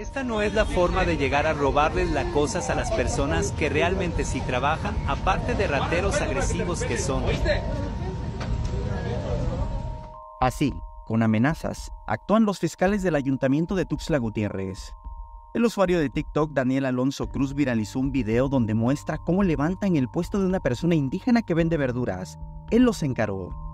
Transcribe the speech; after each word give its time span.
Esta 0.00 0.24
no 0.24 0.40
es 0.40 0.54
la 0.54 0.64
forma 0.64 1.04
de 1.04 1.18
llegar 1.18 1.46
a 1.46 1.52
robarles 1.52 2.10
las 2.10 2.24
cosas 2.32 2.70
a 2.70 2.74
las 2.74 2.90
personas 2.90 3.52
que 3.52 3.68
realmente 3.68 4.24
sí 4.24 4.40
trabajan, 4.40 4.96
aparte 5.06 5.54
de 5.54 5.66
rateros 5.66 6.22
agresivos 6.22 6.82
que 6.82 6.96
son. 6.96 7.22
Así, 10.40 10.72
con 11.06 11.22
amenazas, 11.22 11.92
actúan 12.06 12.46
los 12.46 12.58
fiscales 12.58 13.02
del 13.02 13.14
ayuntamiento 13.14 13.74
de 13.74 13.84
Tuxtla 13.84 14.16
Gutiérrez. 14.16 14.94
El 15.52 15.66
usuario 15.66 16.00
de 16.00 16.08
TikTok 16.08 16.52
Daniel 16.52 16.86
Alonso 16.86 17.28
Cruz 17.28 17.52
viralizó 17.52 17.98
un 17.98 18.10
video 18.10 18.48
donde 18.48 18.72
muestra 18.72 19.18
cómo 19.18 19.42
levantan 19.42 19.96
el 19.96 20.08
puesto 20.08 20.40
de 20.40 20.46
una 20.46 20.60
persona 20.60 20.94
indígena 20.94 21.42
que 21.42 21.52
vende 21.52 21.76
verduras. 21.76 22.38
Él 22.70 22.84
los 22.84 23.02
encaró. 23.02 23.69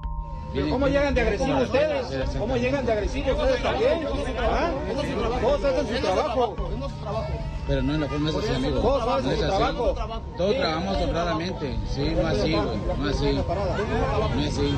¿Cómo 0.70 0.88
llegan 0.88 1.14
de 1.14 1.20
agresivos 1.20 1.62
ustedes? 1.64 2.30
¿Cómo 2.38 2.56
llegan 2.56 2.86
de 2.86 2.92
agresivos 2.92 3.32
ustedes 3.38 3.62
también? 3.62 4.06
¿Ah? 4.40 4.70
Todos 5.40 5.64
hacen 5.64 5.96
su 5.96 6.02
trabajo. 6.02 6.56
Pero 7.66 7.82
no 7.82 7.94
en 7.94 8.00
la 8.00 8.06
forma 8.06 8.30
de 8.30 8.38
así, 8.38 8.54
amigo. 8.54 8.80
Todos 8.80 9.04
No 9.06 9.12
hacen 9.14 9.30
es 9.32 9.38
su 9.38 9.44
así. 9.44 9.56
trabajo. 9.56 9.94
Todos 10.36 10.56
trabajamos 10.56 10.96
honradamente. 11.02 11.78
Sí, 11.88 12.12
no 12.14 12.26
así, 12.26 12.52
güey. 12.52 12.78
No 12.98 13.08
así. 13.10 13.32
No 13.34 14.42
así. 14.46 14.74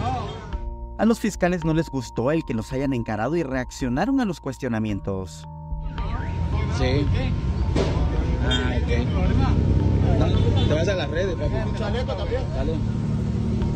A 0.98 1.04
los 1.04 1.20
fiscales 1.20 1.64
no 1.64 1.74
les 1.74 1.90
gustó 1.90 2.32
el 2.32 2.45
que 2.45 2.54
los 2.54 2.73
hayan 2.73 2.92
encarado 2.92 3.37
y 3.37 3.42
reaccionaron 3.45 4.20
a 4.20 4.24
los 4.24 4.40
cuestionamientos. 4.40 5.46
Sí. 6.78 7.06
Ah, 8.48 8.73
ok. 8.82 8.88
Te 10.68 10.74
vas 10.74 10.88
a 10.88 10.95
las 10.95 11.09
redes, 11.10 11.37
papi. 11.37 11.78
Chaleco 11.78 12.12
también. 12.14 12.42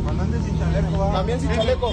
También 0.05 1.41
sin 1.41 1.51
chaleco. 1.51 1.91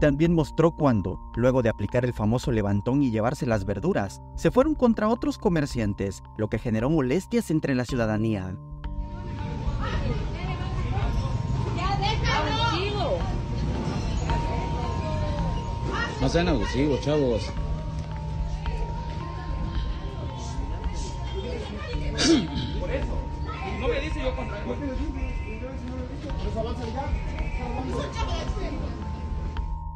También 0.00 0.34
mostró 0.34 0.72
cuando, 0.72 1.18
luego 1.36 1.62
de 1.62 1.70
aplicar 1.70 2.04
el 2.04 2.12
famoso 2.12 2.52
levantón 2.52 3.02
y 3.02 3.10
llevarse 3.10 3.46
las 3.46 3.64
verduras, 3.64 4.20
se 4.34 4.50
fueron 4.50 4.74
contra 4.74 5.08
otros 5.08 5.38
comerciantes, 5.38 6.22
lo 6.36 6.48
que 6.48 6.58
generó 6.58 6.90
molestias 6.90 7.50
entre 7.50 7.74
la 7.74 7.84
ciudadanía. 7.84 8.56
No 16.20 16.28
sean 16.28 16.48
abusivos, 16.48 17.00
chavos. 17.00 17.50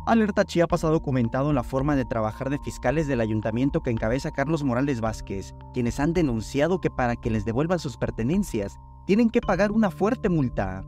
Alerta 0.06 0.44
Chiapas 0.44 0.84
ha 0.84 0.88
documentado 0.88 1.52
la 1.52 1.62
forma 1.62 1.94
de 1.94 2.04
trabajar 2.04 2.50
de 2.50 2.58
fiscales 2.58 3.06
del 3.06 3.20
ayuntamiento 3.20 3.82
que 3.82 3.90
encabeza 3.90 4.32
Carlos 4.32 4.64
Morales 4.64 5.00
Vázquez, 5.00 5.54
quienes 5.72 6.00
han 6.00 6.12
denunciado 6.12 6.80
que 6.80 6.90
para 6.90 7.16
que 7.16 7.30
les 7.30 7.44
devuelvan 7.44 7.78
sus 7.78 7.96
pertenencias 7.96 8.78
tienen 9.06 9.30
que 9.30 9.40
pagar 9.40 9.70
una 9.72 9.90
fuerte 9.90 10.28
multa. 10.28 10.84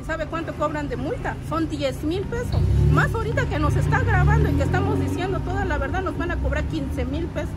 ¿Y 0.00 0.04
sabe 0.04 0.26
cuánto 0.26 0.54
cobran 0.54 0.88
de 0.88 0.96
multa? 0.96 1.36
Son 1.48 1.68
10 1.68 2.04
mil 2.04 2.22
pesos. 2.22 2.60
Más 2.92 3.14
ahorita 3.14 3.48
que 3.48 3.58
nos 3.58 3.76
está 3.76 4.02
grabando 4.02 4.50
y 4.50 4.54
que 4.54 4.62
estamos 4.62 5.00
diciendo 5.00 5.40
toda 5.40 5.64
la 5.64 5.78
verdad, 5.78 6.02
nos 6.02 6.16
van 6.16 6.30
a 6.30 6.36
cobrar 6.36 6.64
15 6.64 7.04
mil 7.06 7.26
pesos. 7.26 7.50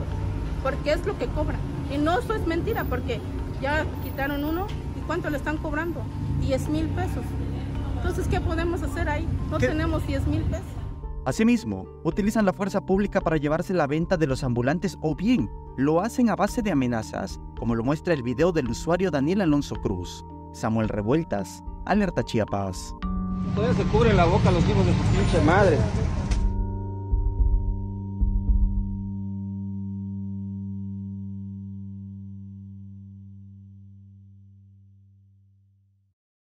Porque 0.64 0.94
es 0.94 1.06
lo 1.06 1.18
que 1.18 1.28
cobran. 1.28 1.60
Y 1.94 1.98
no 1.98 2.20
eso 2.20 2.34
es 2.34 2.46
mentira, 2.48 2.86
porque 2.86 3.20
ya 3.62 3.86
quitaron 4.04 4.44
uno. 4.44 4.68
¿Y 5.08 5.10
cuánto 5.10 5.30
le 5.30 5.38
están 5.38 5.56
cobrando? 5.56 6.02
10 6.42 6.68
mil 6.68 6.90
pesos. 6.90 7.24
Entonces, 7.96 8.28
¿qué 8.28 8.42
podemos 8.42 8.84
hacer 8.84 9.08
ahí? 9.08 9.26
No 9.50 9.58
¿Qué? 9.58 9.70
tenemos 9.70 10.06
10 10.06 10.28
mil 10.28 10.42
pesos. 10.42 10.66
Asimismo, 11.24 11.86
utilizan 12.04 12.46
la 12.46 12.52
fuerza 12.52 12.86
pública 12.86 13.22
para 13.22 13.38
llevarse 13.38 13.74
la 13.74 13.88
venta 13.88 14.18
de 14.18 14.28
los 14.28 14.44
ambulantes 14.44 14.98
o 15.02 15.16
bien 15.16 15.50
lo 15.78 16.02
hacen 16.02 16.30
a 16.30 16.36
base 16.36 16.62
de 16.62 16.72
amenazas, 16.72 17.40
como 17.58 17.74
lo 17.74 17.86
muestra 17.86 18.14
el 18.14 18.22
video 18.22 18.52
del 18.52 18.68
usuario 18.68 19.10
Daniel 19.10 19.40
Alonso 19.40 19.78
Cruz. 19.78 20.26
Samuel 20.52 20.90
Revueltas, 20.90 21.64
Alerta 21.86 22.22
Chiapas. 22.26 22.94
Ustedes 23.56 23.78
se 23.78 23.84
cubren 23.84 24.18
la 24.18 24.26
boca 24.26 24.52
los 24.52 24.68
hijos 24.68 24.86
de 24.86 24.92
su 24.92 25.04
pinche 25.04 25.42
madre. 25.46 25.78